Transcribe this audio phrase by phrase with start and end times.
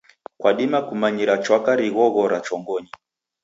[0.39, 2.91] Kwadima kunyamira chwaka righoghora chongonyi.